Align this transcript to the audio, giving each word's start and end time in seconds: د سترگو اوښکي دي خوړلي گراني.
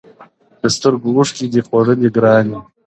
د 0.61 0.63
سترگو 0.75 1.09
اوښکي 1.17 1.45
دي 1.51 1.61
خوړلي 1.67 2.09
گراني. 2.15 2.57